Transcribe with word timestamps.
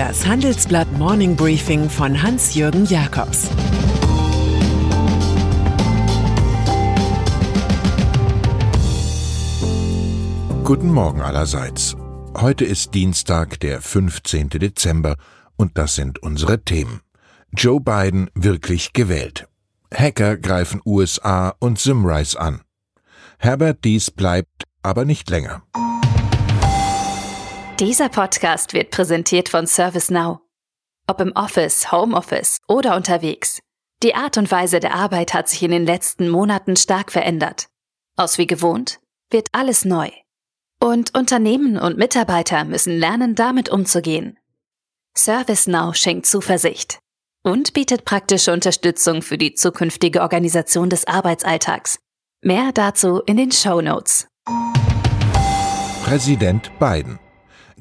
Das 0.00 0.26
Handelsblatt 0.26 0.90
Morning 0.92 1.36
Briefing 1.36 1.90
von 1.90 2.22
Hans-Jürgen 2.22 2.86
Jakobs 2.86 3.50
Guten 10.64 10.90
Morgen 10.90 11.20
allerseits. 11.20 11.98
Heute 12.34 12.64
ist 12.64 12.94
Dienstag, 12.94 13.60
der 13.60 13.82
15. 13.82 14.48
Dezember, 14.48 15.16
und 15.58 15.76
das 15.76 15.96
sind 15.96 16.22
unsere 16.22 16.64
Themen. 16.64 17.02
Joe 17.52 17.78
Biden 17.78 18.30
wirklich 18.32 18.94
gewählt. 18.94 19.48
Hacker 19.94 20.38
greifen 20.38 20.80
USA 20.86 21.52
und 21.58 21.78
Simrise 21.78 22.40
an. 22.40 22.62
Herbert 23.38 23.84
Dies 23.84 24.10
bleibt 24.10 24.64
aber 24.82 25.04
nicht 25.04 25.28
länger. 25.28 25.62
Dieser 27.80 28.10
Podcast 28.10 28.74
wird 28.74 28.90
präsentiert 28.90 29.48
von 29.48 29.66
ServiceNow. 29.66 30.40
Ob 31.06 31.18
im 31.22 31.32
Office, 31.32 31.90
Homeoffice 31.90 32.58
oder 32.68 32.94
unterwegs. 32.94 33.60
Die 34.02 34.14
Art 34.14 34.36
und 34.36 34.50
Weise 34.50 34.80
der 34.80 34.94
Arbeit 34.94 35.32
hat 35.32 35.48
sich 35.48 35.62
in 35.62 35.70
den 35.70 35.86
letzten 35.86 36.28
Monaten 36.28 36.76
stark 36.76 37.10
verändert. 37.10 37.68
Aus 38.18 38.36
wie 38.36 38.46
gewohnt 38.46 39.00
wird 39.30 39.48
alles 39.52 39.86
neu. 39.86 40.10
Und 40.78 41.16
Unternehmen 41.16 41.78
und 41.78 41.96
Mitarbeiter 41.96 42.64
müssen 42.66 42.98
lernen, 42.98 43.34
damit 43.34 43.70
umzugehen. 43.70 44.38
ServiceNow 45.16 45.96
schenkt 45.96 46.26
Zuversicht 46.26 46.98
und 47.42 47.72
bietet 47.72 48.04
praktische 48.04 48.52
Unterstützung 48.52 49.22
für 49.22 49.38
die 49.38 49.54
zukünftige 49.54 50.20
Organisation 50.20 50.90
des 50.90 51.06
Arbeitsalltags 51.06 51.98
Mehr 52.42 52.72
dazu 52.74 53.22
in 53.24 53.38
den 53.38 53.52
Show 53.52 53.80
Notes. 53.80 54.28
Präsident 56.04 56.70
Biden. 56.78 57.18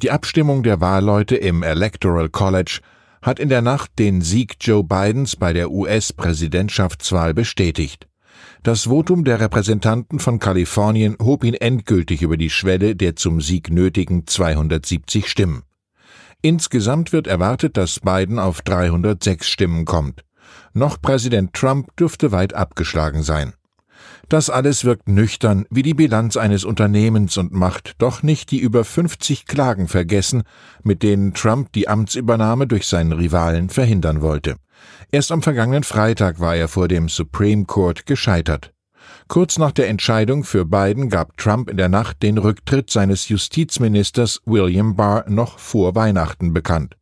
Die 0.01 0.11
Abstimmung 0.11 0.63
der 0.63 0.79
Wahlleute 0.79 1.35
im 1.35 1.61
Electoral 1.61 2.29
College 2.29 2.79
hat 3.21 3.37
in 3.37 3.49
der 3.49 3.61
Nacht 3.61 3.99
den 3.99 4.21
Sieg 4.21 4.55
Joe 4.61 4.81
Bidens 4.81 5.35
bei 5.35 5.51
der 5.51 5.71
US-Präsidentschaftswahl 5.71 7.33
bestätigt. 7.33 8.07
Das 8.63 8.83
Votum 8.83 9.25
der 9.25 9.41
Repräsentanten 9.41 10.19
von 10.19 10.39
Kalifornien 10.39 11.17
hob 11.21 11.43
ihn 11.43 11.53
endgültig 11.53 12.21
über 12.21 12.37
die 12.37 12.49
Schwelle 12.49 12.95
der 12.95 13.17
zum 13.17 13.41
Sieg 13.41 13.71
nötigen 13.71 14.25
270 14.25 15.27
Stimmen. 15.27 15.63
Insgesamt 16.41 17.11
wird 17.11 17.27
erwartet, 17.27 17.75
dass 17.75 17.99
Biden 17.99 18.39
auf 18.39 18.61
306 18.61 19.49
Stimmen 19.49 19.83
kommt. 19.83 20.23
Noch 20.71 21.01
Präsident 21.01 21.51
Trump 21.51 21.93
dürfte 21.97 22.31
weit 22.31 22.53
abgeschlagen 22.53 23.21
sein. 23.21 23.53
Das 24.29 24.51
alles 24.51 24.85
wirkt 24.85 25.09
nüchtern 25.09 25.65
wie 25.71 25.81
die 25.81 25.95
Bilanz 25.95 26.37
eines 26.37 26.63
Unternehmens 26.63 27.35
und 27.37 27.51
macht 27.51 27.95
doch 27.97 28.21
nicht 28.21 28.51
die 28.51 28.59
über 28.59 28.85
50 28.85 29.47
Klagen 29.47 29.87
vergessen, 29.87 30.43
mit 30.83 31.01
denen 31.01 31.33
Trump 31.33 31.71
die 31.73 31.87
Amtsübernahme 31.87 32.67
durch 32.67 32.85
seinen 32.85 33.11
Rivalen 33.11 33.69
verhindern 33.69 34.21
wollte. 34.21 34.57
Erst 35.11 35.31
am 35.31 35.41
vergangenen 35.41 35.83
Freitag 35.83 36.39
war 36.39 36.55
er 36.55 36.67
vor 36.67 36.87
dem 36.87 37.09
Supreme 37.09 37.65
Court 37.65 38.05
gescheitert. 38.05 38.71
Kurz 39.27 39.57
nach 39.57 39.71
der 39.71 39.87
Entscheidung 39.89 40.43
für 40.43 40.63
Biden 40.63 41.09
gab 41.09 41.35
Trump 41.37 41.67
in 41.67 41.77
der 41.77 41.89
Nacht 41.89 42.21
den 42.21 42.37
Rücktritt 42.37 42.91
seines 42.91 43.29
Justizministers 43.29 44.41
William 44.45 44.95
Barr 44.95 45.27
noch 45.27 45.57
vor 45.57 45.95
Weihnachten 45.95 46.53
bekannt. 46.53 46.97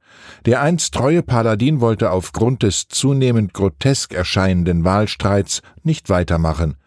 Der 0.45 0.61
einst 0.61 0.93
treue 0.93 1.23
Paladin 1.23 1.81
wollte 1.81 2.11
aufgrund 2.11 2.63
des 2.63 2.87
zunehmend 2.87 3.53
grotesk 3.53 4.13
erscheinenden 4.13 4.85
Wahlstreits 4.85 5.61
nicht 5.83 6.09
weitermachen. 6.09 6.77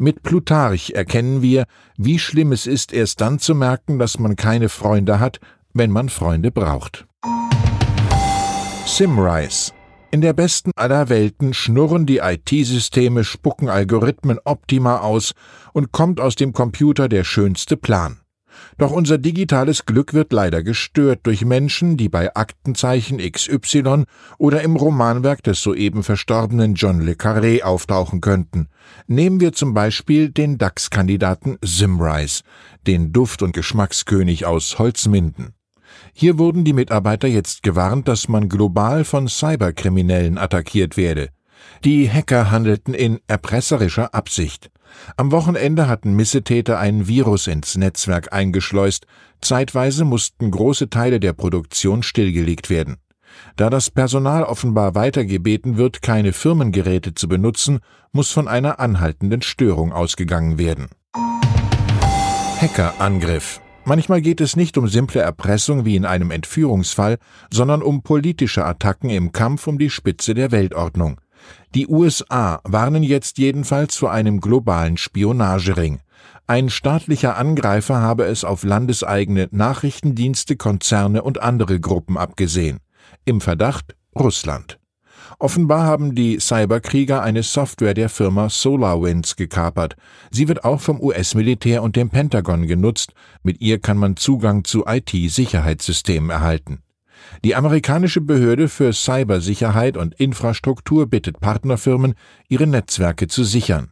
Mit 0.00 0.22
Plutarch 0.22 0.92
erkennen 0.94 1.42
wir, 1.42 1.66
wie 1.96 2.20
schlimm 2.20 2.52
es 2.52 2.68
ist, 2.68 2.92
erst 2.92 3.20
dann 3.20 3.40
zu 3.40 3.56
merken, 3.56 3.98
dass 3.98 4.20
man 4.20 4.36
keine 4.36 4.68
Freunde 4.68 5.18
hat, 5.18 5.40
wenn 5.74 5.90
man 5.90 6.08
Freunde 6.08 6.52
braucht. 6.52 7.06
Simrise. 8.86 9.72
In 10.12 10.20
der 10.20 10.34
besten 10.34 10.70
aller 10.76 11.08
Welten 11.08 11.52
schnurren 11.52 12.06
die 12.06 12.18
IT-Systeme, 12.18 13.24
spucken 13.24 13.68
Algorithmen 13.68 14.38
optima 14.44 14.98
aus 14.98 15.32
und 15.72 15.90
kommt 15.90 16.20
aus 16.20 16.36
dem 16.36 16.52
Computer 16.52 17.08
der 17.08 17.24
schönste 17.24 17.76
Plan. 17.76 18.20
Doch 18.76 18.90
unser 18.90 19.18
digitales 19.18 19.86
Glück 19.86 20.14
wird 20.14 20.32
leider 20.32 20.62
gestört 20.62 21.20
durch 21.24 21.44
Menschen, 21.44 21.96
die 21.96 22.08
bei 22.08 22.34
Aktenzeichen 22.34 23.18
XY 23.18 24.04
oder 24.38 24.62
im 24.62 24.76
Romanwerk 24.76 25.42
des 25.42 25.62
soeben 25.62 26.02
verstorbenen 26.02 26.74
John 26.74 27.00
le 27.00 27.12
Carré 27.12 27.62
auftauchen 27.62 28.20
könnten. 28.20 28.68
Nehmen 29.06 29.40
wir 29.40 29.52
zum 29.52 29.74
Beispiel 29.74 30.30
den 30.30 30.58
DAX-Kandidaten 30.58 31.58
Simrise, 31.62 32.42
den 32.86 33.12
Duft- 33.12 33.42
und 33.42 33.52
Geschmackskönig 33.52 34.46
aus 34.46 34.78
Holzminden. 34.78 35.54
Hier 36.12 36.38
wurden 36.38 36.64
die 36.64 36.72
Mitarbeiter 36.72 37.28
jetzt 37.28 37.62
gewarnt, 37.62 38.08
dass 38.08 38.28
man 38.28 38.48
global 38.48 39.04
von 39.04 39.28
Cyberkriminellen 39.28 40.38
attackiert 40.38 40.96
werde. 40.96 41.30
Die 41.84 42.10
Hacker 42.10 42.50
handelten 42.50 42.94
in 42.94 43.20
erpresserischer 43.26 44.14
Absicht. 44.14 44.70
Am 45.16 45.32
Wochenende 45.32 45.88
hatten 45.88 46.14
Missetäter 46.14 46.78
ein 46.78 47.08
Virus 47.08 47.46
ins 47.46 47.76
Netzwerk 47.76 48.32
eingeschleust, 48.32 49.06
zeitweise 49.40 50.04
mussten 50.04 50.50
große 50.50 50.90
Teile 50.90 51.20
der 51.20 51.32
Produktion 51.32 52.02
stillgelegt 52.02 52.70
werden. 52.70 52.96
Da 53.56 53.70
das 53.70 53.90
Personal 53.90 54.44
offenbar 54.44 54.94
weitergebeten 54.94 55.76
wird, 55.76 56.02
keine 56.02 56.32
Firmengeräte 56.32 57.14
zu 57.14 57.28
benutzen, 57.28 57.80
muss 58.12 58.30
von 58.30 58.48
einer 58.48 58.80
anhaltenden 58.80 59.42
Störung 59.42 59.92
ausgegangen 59.92 60.58
werden. 60.58 60.88
Hackerangriff 62.60 63.60
Manchmal 63.88 64.20
geht 64.20 64.42
es 64.42 64.54
nicht 64.54 64.76
um 64.76 64.86
simple 64.86 65.22
Erpressung 65.22 65.86
wie 65.86 65.96
in 65.96 66.04
einem 66.04 66.30
Entführungsfall, 66.30 67.16
sondern 67.50 67.80
um 67.80 68.02
politische 68.02 68.66
Attacken 68.66 69.08
im 69.08 69.32
Kampf 69.32 69.66
um 69.66 69.78
die 69.78 69.88
Spitze 69.88 70.34
der 70.34 70.50
Weltordnung. 70.50 71.18
Die 71.74 71.86
USA 71.86 72.60
warnen 72.64 73.02
jetzt 73.02 73.38
jedenfalls 73.38 73.96
vor 73.96 74.10
einem 74.10 74.40
globalen 74.40 74.96
Spionagering. 74.96 76.00
Ein 76.46 76.70
staatlicher 76.70 77.36
Angreifer 77.36 78.00
habe 78.00 78.24
es 78.24 78.44
auf 78.44 78.64
landeseigene 78.64 79.48
Nachrichtendienste, 79.50 80.56
Konzerne 80.56 81.22
und 81.22 81.42
andere 81.42 81.78
Gruppen 81.78 82.16
abgesehen. 82.16 82.78
Im 83.24 83.40
Verdacht 83.40 83.94
Russland. 84.18 84.78
Offenbar 85.38 85.84
haben 85.84 86.14
die 86.14 86.40
Cyberkrieger 86.40 87.22
eine 87.22 87.42
Software 87.42 87.94
der 87.94 88.08
Firma 88.08 88.48
SolarWinds 88.48 89.36
gekapert. 89.36 89.96
Sie 90.30 90.48
wird 90.48 90.64
auch 90.64 90.80
vom 90.80 91.00
US-Militär 91.00 91.82
und 91.82 91.96
dem 91.96 92.10
Pentagon 92.10 92.66
genutzt. 92.66 93.12
Mit 93.42 93.60
ihr 93.60 93.78
kann 93.78 93.98
man 93.98 94.16
Zugang 94.16 94.64
zu 94.64 94.84
IT-Sicherheitssystemen 94.86 96.30
erhalten. 96.30 96.82
Die 97.44 97.54
amerikanische 97.54 98.20
Behörde 98.20 98.68
für 98.68 98.92
Cybersicherheit 98.92 99.96
und 99.96 100.14
Infrastruktur 100.14 101.06
bittet 101.06 101.40
Partnerfirmen, 101.40 102.14
ihre 102.48 102.66
Netzwerke 102.66 103.28
zu 103.28 103.44
sichern. 103.44 103.90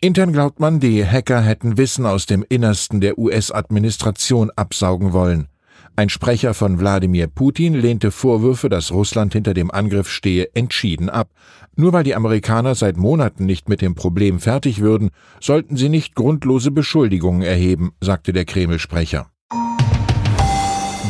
Intern 0.00 0.32
glaubt 0.32 0.60
man, 0.60 0.80
die 0.80 1.06
Hacker 1.06 1.40
hätten 1.40 1.78
Wissen 1.78 2.06
aus 2.06 2.26
dem 2.26 2.44
Innersten 2.48 3.00
der 3.00 3.18
US-Administration 3.18 4.50
absaugen 4.54 5.12
wollen. 5.12 5.48
Ein 5.96 6.08
Sprecher 6.08 6.54
von 6.54 6.80
Wladimir 6.80 7.28
Putin 7.28 7.74
lehnte 7.74 8.10
Vorwürfe, 8.10 8.68
dass 8.68 8.90
Russland 8.90 9.32
hinter 9.32 9.54
dem 9.54 9.70
Angriff 9.70 10.10
stehe, 10.10 10.52
entschieden 10.54 11.08
ab. 11.08 11.30
Nur 11.76 11.92
weil 11.92 12.02
die 12.02 12.16
Amerikaner 12.16 12.74
seit 12.74 12.96
Monaten 12.96 13.46
nicht 13.46 13.68
mit 13.68 13.80
dem 13.80 13.94
Problem 13.94 14.40
fertig 14.40 14.80
würden, 14.80 15.10
sollten 15.40 15.76
sie 15.76 15.88
nicht 15.88 16.16
grundlose 16.16 16.72
Beschuldigungen 16.72 17.42
erheben, 17.42 17.92
sagte 18.00 18.32
der 18.32 18.44
Kreml-Sprecher. 18.44 19.30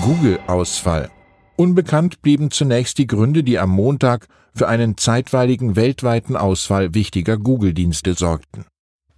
Google-Ausfall. 0.02 1.10
Unbekannt 1.56 2.20
blieben 2.20 2.50
zunächst 2.50 2.98
die 2.98 3.06
Gründe, 3.06 3.44
die 3.44 3.60
am 3.60 3.70
Montag 3.70 4.26
für 4.54 4.66
einen 4.66 4.96
zeitweiligen 4.96 5.76
weltweiten 5.76 6.36
Ausfall 6.36 6.94
wichtiger 6.94 7.36
Google-Dienste 7.36 8.14
sorgten. 8.14 8.64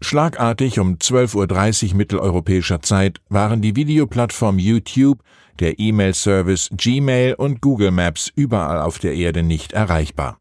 Schlagartig 0.02 0.78
um 0.78 0.96
12.30 0.96 1.90
Uhr 1.90 1.96
mitteleuropäischer 1.96 2.82
Zeit 2.82 3.20
waren 3.30 3.62
die 3.62 3.76
Videoplattform 3.76 4.58
YouTube, 4.58 5.22
der 5.58 5.78
E-Mail-Service 5.78 6.68
Gmail 6.76 7.34
und 7.34 7.62
Google 7.62 7.90
Maps 7.90 8.30
überall 8.36 8.82
auf 8.82 8.98
der 8.98 9.14
Erde 9.14 9.42
nicht 9.42 9.72
erreichbar. 9.72 10.38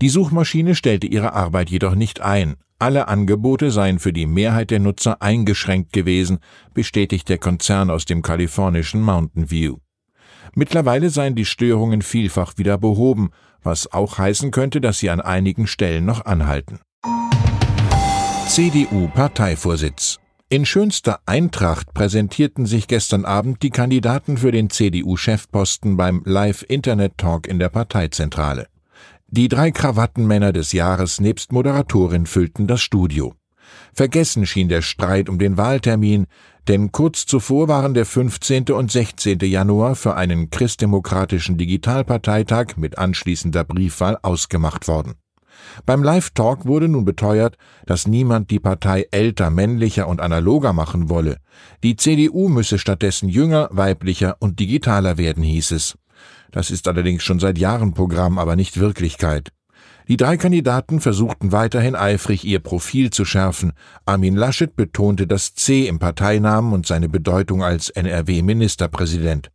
Die 0.00 0.08
Suchmaschine 0.08 0.76
stellte 0.76 1.08
ihre 1.08 1.32
Arbeit 1.32 1.70
jedoch 1.70 1.96
nicht 1.96 2.20
ein. 2.20 2.54
Alle 2.78 3.08
Angebote 3.08 3.72
seien 3.72 3.98
für 3.98 4.12
die 4.12 4.26
Mehrheit 4.26 4.70
der 4.70 4.78
Nutzer 4.78 5.20
eingeschränkt 5.20 5.92
gewesen, 5.92 6.38
bestätigt 6.74 7.28
der 7.28 7.38
Konzern 7.38 7.90
aus 7.90 8.04
dem 8.04 8.22
kalifornischen 8.22 9.00
Mountain 9.00 9.50
View. 9.50 9.78
Mittlerweile 10.54 11.10
seien 11.10 11.34
die 11.34 11.44
Störungen 11.44 12.02
vielfach 12.02 12.54
wieder 12.56 12.78
behoben, 12.78 13.30
was 13.62 13.92
auch 13.92 14.18
heißen 14.18 14.50
könnte, 14.50 14.80
dass 14.80 14.98
sie 14.98 15.10
an 15.10 15.20
einigen 15.20 15.66
Stellen 15.66 16.04
noch 16.04 16.24
anhalten. 16.24 16.80
CDU-Parteivorsitz 18.48 20.18
in 20.48 20.64
schönster 20.64 21.18
Eintracht 21.26 21.92
präsentierten 21.92 22.66
sich 22.66 22.86
gestern 22.86 23.24
Abend 23.24 23.64
die 23.64 23.70
Kandidaten 23.70 24.36
für 24.36 24.52
den 24.52 24.70
CDU-Chefposten 24.70 25.96
beim 25.96 26.22
Live-Internet-Talk 26.24 27.48
in 27.48 27.58
der 27.58 27.68
Parteizentrale. 27.68 28.68
Die 29.26 29.48
drei 29.48 29.72
Krawattenmänner 29.72 30.52
des 30.52 30.70
Jahres 30.70 31.20
nebst 31.20 31.50
Moderatorin 31.50 32.26
füllten 32.26 32.68
das 32.68 32.80
Studio. 32.80 33.34
Vergessen 33.92 34.46
schien 34.46 34.68
der 34.68 34.82
Streit 34.82 35.28
um 35.28 35.38
den 35.38 35.56
Wahltermin, 35.56 36.26
denn 36.68 36.92
kurz 36.92 37.26
zuvor 37.26 37.68
waren 37.68 37.94
der 37.94 38.06
15. 38.06 38.70
und 38.70 38.90
16. 38.90 39.38
Januar 39.40 39.94
für 39.94 40.16
einen 40.16 40.50
christdemokratischen 40.50 41.56
Digitalparteitag 41.56 42.76
mit 42.76 42.98
anschließender 42.98 43.64
Briefwahl 43.64 44.18
ausgemacht 44.22 44.88
worden. 44.88 45.14
Beim 45.84 46.02
Live-Talk 46.02 46.66
wurde 46.66 46.88
nun 46.88 47.04
beteuert, 47.04 47.56
dass 47.86 48.06
niemand 48.06 48.50
die 48.50 48.60
Partei 48.60 49.06
älter, 49.10 49.50
männlicher 49.50 50.08
und 50.08 50.20
analoger 50.20 50.72
machen 50.72 51.08
wolle. 51.08 51.38
Die 51.82 51.96
CDU 51.96 52.48
müsse 52.48 52.78
stattdessen 52.78 53.28
jünger, 53.28 53.68
weiblicher 53.72 54.36
und 54.38 54.60
digitaler 54.60 55.18
werden, 55.18 55.42
hieß 55.42 55.70
es. 55.72 55.98
Das 56.50 56.70
ist 56.70 56.88
allerdings 56.88 57.22
schon 57.22 57.40
seit 57.40 57.58
Jahren 57.58 57.94
Programm, 57.94 58.38
aber 58.38 58.56
nicht 58.56 58.78
Wirklichkeit. 58.78 59.50
Die 60.08 60.16
drei 60.16 60.36
Kandidaten 60.36 61.00
versuchten 61.00 61.50
weiterhin 61.50 61.96
eifrig, 61.96 62.44
ihr 62.44 62.60
Profil 62.60 63.10
zu 63.10 63.24
schärfen. 63.24 63.72
Armin 64.04 64.36
Laschet 64.36 64.76
betonte 64.76 65.26
das 65.26 65.54
C 65.54 65.88
im 65.88 65.98
Parteinamen 65.98 66.72
und 66.72 66.86
seine 66.86 67.08
Bedeutung 67.08 67.64
als 67.64 67.90
NRW-Ministerpräsident. 67.90 69.50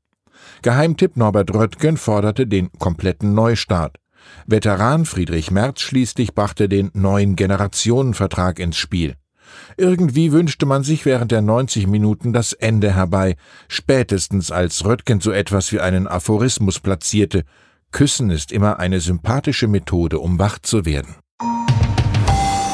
Geheimtipp 0.62 1.16
Norbert 1.16 1.54
Röttgen 1.54 1.96
forderte 1.96 2.48
den 2.48 2.70
kompletten 2.80 3.34
Neustart. 3.34 3.96
Veteran 4.46 5.06
Friedrich 5.06 5.52
Merz 5.52 5.82
schließlich 5.82 6.36
brachte 6.36 6.68
den 6.68 6.92
neuen 6.94 7.38
Generationenvertrag 7.38 8.60
ins 8.60 8.78
Spiel. 8.78 9.16
Irgendwie 9.78 10.32
wünschte 10.32 10.66
man 10.66 10.84
sich 10.84 11.06
während 11.06 11.32
der 11.32 11.42
90 11.42 11.88
Minuten 11.88 12.34
das 12.34 12.54
Ende 12.54 12.94
herbei, 12.94 13.36
spätestens 13.70 14.52
als 14.52 14.86
Röttgen 14.86 15.22
so 15.22 15.32
etwas 15.32 15.72
wie 15.72 15.80
einen 15.80 16.08
Aphorismus 16.08 16.80
platzierte, 16.80 17.44
Küssen 17.92 18.30
ist 18.30 18.52
immer 18.52 18.80
eine 18.80 19.00
sympathische 19.00 19.68
Methode, 19.68 20.20
um 20.20 20.40
wach 20.40 20.60
zu 20.60 20.86
werden. 20.86 21.16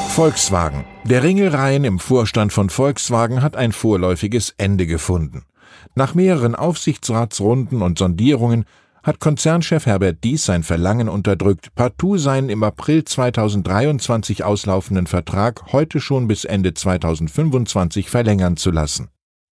Volkswagen. 0.08 0.84
Der 1.04 1.22
Ringelreihen 1.22 1.84
im 1.84 1.98
Vorstand 1.98 2.52
von 2.52 2.70
Volkswagen 2.70 3.42
hat 3.42 3.56
ein 3.56 3.72
vorläufiges 3.72 4.54
Ende 4.58 4.86
gefunden. 4.86 5.44
Nach 5.94 6.14
mehreren 6.14 6.54
Aufsichtsratsrunden 6.54 7.82
und 7.82 7.98
Sondierungen 7.98 8.64
hat 9.02 9.20
Konzernchef 9.20 9.86
Herbert 9.86 10.24
Dies 10.24 10.44
sein 10.44 10.62
Verlangen 10.62 11.08
unterdrückt, 11.08 11.74
partout 11.74 12.18
seinen 12.18 12.48
im 12.48 12.62
April 12.62 13.04
2023 13.04 14.44
auslaufenden 14.44 15.06
Vertrag 15.06 15.72
heute 15.72 16.00
schon 16.00 16.26
bis 16.26 16.44
Ende 16.44 16.74
2025 16.74 18.10
verlängern 18.10 18.56
zu 18.56 18.70
lassen. 18.70 19.08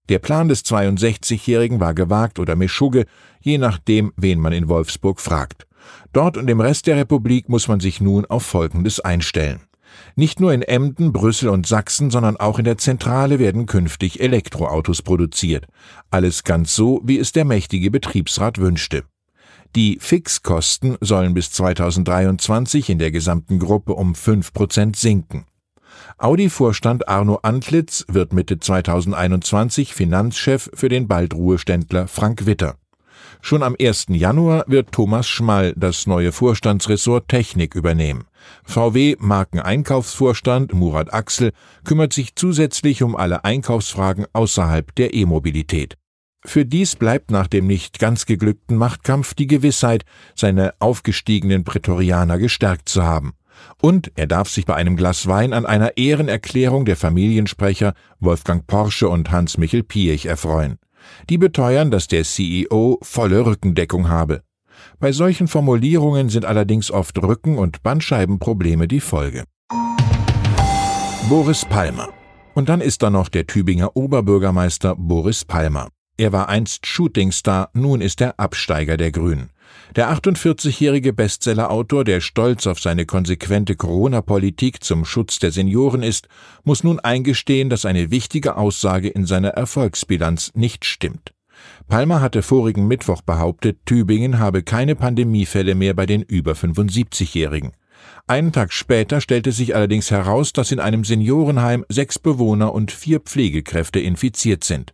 Der 0.08 0.19
Plan 0.19 0.49
des 0.49 0.64
62-Jährigen 0.64 1.81
war 1.81 1.94
gewagt 1.94 2.38
oder 2.38 2.56
Meschugge, 2.56 3.06
je 3.41 3.58
nachdem, 3.58 4.12
wen 4.17 4.38
man 4.38 4.53
in 4.53 4.69
Wolfsburg 4.69 5.20
fragt. 5.20 5.67
Dort 6.12 6.37
und 6.37 6.49
im 6.49 6.61
Rest 6.61 6.87
der 6.87 6.97
Republik 6.97 7.49
muss 7.49 7.69
man 7.69 7.81
sich 7.81 8.00
nun 8.00 8.25
auf 8.26 8.44
Folgendes 8.44 9.00
einstellen. 9.00 9.61
Nicht 10.14 10.41
nur 10.41 10.53
in 10.53 10.62
Emden, 10.62 11.12
Brüssel 11.12 11.49
und 11.49 11.67
Sachsen, 11.67 12.11
sondern 12.11 12.37
auch 12.37 12.58
in 12.58 12.64
der 12.64 12.79
Zentrale 12.79 13.38
werden 13.38 13.67
künftig 13.67 14.20
Elektroautos 14.20 15.03
produziert. 15.03 15.67
Alles 16.11 16.44
ganz 16.44 16.75
so, 16.75 17.00
wie 17.05 17.19
es 17.19 17.32
der 17.32 17.44
mächtige 17.44 17.91
Betriebsrat 17.91 18.59
wünschte. 18.59 19.05
Die 19.75 19.99
Fixkosten 20.00 20.97
sollen 21.00 21.35
bis 21.35 21.50
2023 21.52 22.88
in 22.88 22.99
der 22.99 23.11
gesamten 23.11 23.59
Gruppe 23.59 23.94
um 23.94 24.14
5 24.14 24.52
Prozent 24.52 24.97
sinken. 24.97 25.44
Audi-Vorstand 26.19 27.09
Arno 27.09 27.39
Antlitz 27.43 28.05
wird 28.09 28.33
Mitte 28.33 28.59
2021 28.59 29.95
Finanzchef 29.95 30.71
für 30.75 30.89
den 30.89 31.09
bald 31.09 31.35
Ruheständler 31.35 32.09
Frank 32.09 32.47
Witter. 32.47 32.77
Schon 33.41 33.63
am 33.63 33.77
1. 33.81 34.07
Januar 34.11 34.65
wird 34.67 34.93
Thomas 34.93 35.29
Schmall 35.29 35.73
das 35.77 36.07
neue 36.07 36.33
Vorstandsressort 36.33 37.29
Technik 37.29 37.75
übernehmen. 37.75 38.25
VW 38.65 39.17
Markeneinkaufsvorstand 39.19 40.73
Murat 40.73 41.13
Axel 41.13 41.53
kümmert 41.85 42.13
sich 42.13 42.35
zusätzlich 42.35 43.03
um 43.03 43.17
alle 43.17 43.45
Einkaufsfragen 43.45 44.27
außerhalb 44.33 44.95
der 44.95 45.15
E-Mobilität. 45.15 45.97
Für 46.45 46.65
dies 46.65 46.95
bleibt 46.95 47.31
nach 47.31 47.49
dem 47.49 47.67
nicht 47.67 47.99
ganz 47.99 48.25
geglückten 48.25 48.77
Machtkampf 48.77 49.35
die 49.35 49.49
Gewissheit, 49.49 50.05
seine 50.37 50.75
aufgestiegenen 50.79 51.65
Prätorianer 51.65 52.39
gestärkt 52.39 52.89
zu 52.89 53.03
haben. 53.03 53.35
Und 53.81 54.12
er 54.14 54.26
darf 54.26 54.49
sich 54.49 54.67
bei 54.67 54.75
einem 54.75 54.97
Glas 54.97 55.26
Wein 55.26 55.53
an 55.53 55.67
einer 55.67 55.97
Ehrenerklärung 55.97 56.85
der 56.85 56.97
Familiensprecher 56.97 57.94
Wolfgang 58.20 58.67
Porsche 58.67 59.08
und 59.08 59.31
Hans-Michel 59.31 59.82
Piech 59.82 60.26
erfreuen. 60.26 60.79
Die 61.29 61.38
beteuern, 61.38 61.91
dass 61.91 62.08
der 62.08 62.25
CEO 62.25 62.99
volle 63.03 63.47
Rückendeckung 63.47 64.08
habe. 64.08 64.43
Bei 64.99 65.12
solchen 65.12 65.49
Formulierungen 65.49 66.29
sind 66.29 66.44
allerdings 66.44 66.91
oft 66.91 67.23
Rücken- 67.23 67.58
und 67.58 67.82
Bandscheibenprobleme 67.82 68.88
die 68.88 69.00
Folge. 69.00 69.44
Boris 71.29 71.64
Palmer. 71.64 72.09
Und 72.55 72.69
dann 72.69 72.81
ist 72.81 73.02
da 73.02 73.11
noch 73.11 73.29
der 73.29 73.47
Tübinger 73.47 73.97
Oberbürgermeister 73.97 74.94
Boris 74.97 75.44
Palmer. 75.44 75.88
Er 76.17 76.32
war 76.32 76.49
einst 76.49 76.87
Shootingstar, 76.87 77.70
nun 77.75 78.00
ist 78.00 78.23
er 78.23 78.41
Absteiger 78.41 78.97
der 78.97 79.12
Grünen. 79.12 79.50
Der 79.94 80.11
48-jährige 80.11 81.12
Bestsellerautor, 81.12 82.05
der 82.05 82.20
stolz 82.20 82.67
auf 82.67 82.81
seine 82.81 83.06
konsequente 83.06 83.76
Corona-Politik 83.76 84.84
zum 84.84 85.05
Schutz 85.05 85.38
der 85.38 85.52
Senioren 85.52 86.02
ist, 86.02 86.28
muss 86.64 86.84
nun 86.84 87.00
eingestehen, 87.00 87.70
dass 87.70 87.87
eine 87.87 88.11
wichtige 88.11 88.56
Aussage 88.56 89.08
in 89.08 89.26
seiner 89.26 89.50
Erfolgsbilanz 89.50 90.52
nicht 90.55 90.84
stimmt. 90.84 91.32
Palmer 91.88 92.20
hatte 92.20 92.43
vorigen 92.43 92.87
Mittwoch 92.87 93.23
behauptet, 93.23 93.78
Tübingen 93.87 94.38
habe 94.38 94.62
keine 94.62 94.94
Pandemiefälle 94.94 95.75
mehr 95.75 95.94
bei 95.94 96.06
den 96.06 96.23
über 96.23 96.52
75-Jährigen. 96.52 97.73
Einen 98.26 98.52
Tag 98.52 98.73
später 98.73 99.20
stellte 99.20 99.52
sich 99.52 99.75
allerdings 99.75 100.11
heraus, 100.11 100.52
dass 100.52 100.73
in 100.73 100.81
einem 100.81 101.05
Seniorenheim 101.05 101.84
sechs 101.88 102.19
Bewohner 102.19 102.75
und 102.75 102.90
vier 102.90 103.20
Pflegekräfte 103.20 104.00
infiziert 104.00 104.64
sind. 104.64 104.93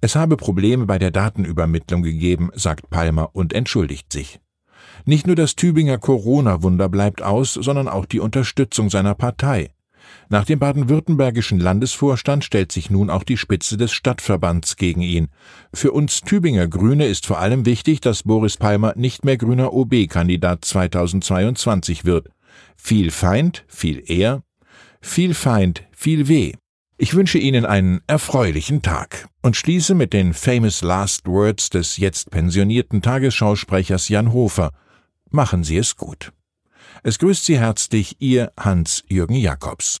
Es 0.00 0.14
habe 0.14 0.36
Probleme 0.36 0.86
bei 0.86 0.98
der 0.98 1.10
Datenübermittlung 1.10 2.02
gegeben, 2.02 2.50
sagt 2.54 2.90
Palmer 2.90 3.30
und 3.32 3.52
entschuldigt 3.52 4.12
sich. 4.12 4.40
Nicht 5.04 5.26
nur 5.26 5.36
das 5.36 5.56
Tübinger 5.56 5.98
Corona-Wunder 5.98 6.88
bleibt 6.88 7.22
aus, 7.22 7.54
sondern 7.54 7.88
auch 7.88 8.06
die 8.06 8.20
Unterstützung 8.20 8.90
seiner 8.90 9.14
Partei. 9.14 9.70
Nach 10.28 10.44
dem 10.44 10.58
baden-württembergischen 10.58 11.58
Landesvorstand 11.60 12.44
stellt 12.44 12.72
sich 12.72 12.90
nun 12.90 13.10
auch 13.10 13.22
die 13.22 13.36
Spitze 13.36 13.76
des 13.76 13.92
Stadtverbands 13.92 14.76
gegen 14.76 15.00
ihn. 15.00 15.28
Für 15.72 15.92
uns 15.92 16.20
Tübinger 16.20 16.68
Grüne 16.68 17.06
ist 17.06 17.26
vor 17.26 17.38
allem 17.38 17.66
wichtig, 17.66 18.00
dass 18.00 18.24
Boris 18.24 18.56
Palmer 18.56 18.94
nicht 18.96 19.24
mehr 19.24 19.36
grüner 19.36 19.72
OB-Kandidat 19.72 20.64
2022 20.64 22.04
wird. 22.04 22.28
Viel 22.76 23.10
Feind, 23.10 23.64
viel 23.68 24.02
Ehr, 24.10 24.42
viel 25.00 25.34
Feind, 25.34 25.84
viel 25.92 26.28
Weh. 26.28 26.54
Ich 26.98 27.14
wünsche 27.14 27.36
Ihnen 27.36 27.66
einen 27.66 28.00
erfreulichen 28.06 28.80
Tag 28.80 29.28
und 29.42 29.54
schließe 29.54 29.94
mit 29.94 30.14
den 30.14 30.32
famous 30.32 30.80
last 30.80 31.26
words 31.26 31.68
des 31.68 31.98
jetzt 31.98 32.30
pensionierten 32.30 33.02
Tagesschausprechers 33.02 34.08
Jan 34.08 34.32
Hofer. 34.32 34.70
Machen 35.30 35.62
Sie 35.62 35.76
es 35.76 35.96
gut. 35.96 36.32
Es 37.02 37.18
grüßt 37.18 37.44
Sie 37.44 37.58
herzlich 37.58 38.16
Ihr 38.20 38.50
Hans-Jürgen 38.58 39.36
Jakobs. 39.36 39.98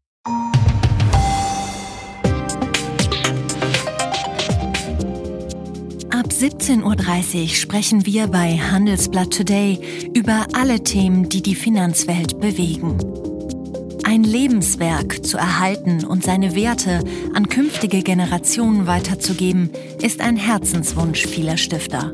Ab 6.10 6.28
17.30 6.30 7.42
Uhr 7.42 7.48
sprechen 7.48 8.06
wir 8.06 8.28
bei 8.28 8.56
Handelsblatt 8.56 9.36
Today 9.36 10.08
über 10.14 10.46
alle 10.54 10.82
Themen, 10.82 11.28
die 11.28 11.42
die 11.42 11.56
Finanzwelt 11.56 12.40
bewegen. 12.40 12.96
Ein 14.08 14.22
Lebenswerk 14.22 15.26
zu 15.26 15.36
erhalten 15.36 16.04
und 16.04 16.22
seine 16.22 16.54
Werte 16.54 17.02
an 17.34 17.48
künftige 17.48 18.04
Generationen 18.04 18.86
weiterzugeben, 18.86 19.70
ist 20.00 20.20
ein 20.20 20.36
Herzenswunsch 20.36 21.26
vieler 21.26 21.56
Stifter. 21.56 22.12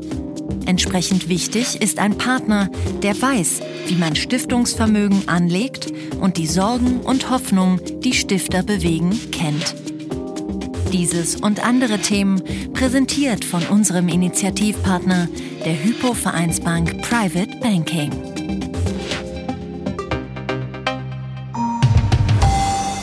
Entsprechend 0.65 1.29
wichtig 1.29 1.79
ist 1.83 1.99
ein 1.99 2.17
Partner, 2.17 2.71
der 3.03 3.21
weiß, 3.21 3.59
wie 3.85 3.95
man 3.95 4.15
Stiftungsvermögen 4.15 5.27
anlegt 5.27 5.93
und 6.19 6.37
die 6.37 6.47
Sorgen 6.47 7.01
und 7.01 7.29
Hoffnungen, 7.29 7.79
die 7.99 8.13
Stifter 8.13 8.63
bewegen, 8.63 9.11
kennt. 9.31 9.75
Dieses 10.91 11.35
und 11.35 11.63
andere 11.63 11.99
Themen 11.99 12.41
präsentiert 12.73 13.45
von 13.45 13.61
unserem 13.67 14.07
Initiativpartner, 14.07 15.27
der 15.63 15.83
Hypo 15.83 16.15
Vereinsbank 16.15 17.03
Private 17.03 17.55
Banking. 17.61 18.32